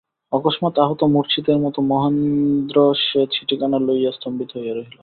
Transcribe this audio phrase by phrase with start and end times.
[0.31, 2.77] অকস্মাৎ আহত মূর্ছিতের মতো মহেন্দ্র
[3.01, 4.97] সে-চিঠিখানি লইয়া স্তম্ভিত হইয়া রহিল।